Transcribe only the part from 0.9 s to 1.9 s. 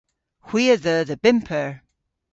dhe bymp eur.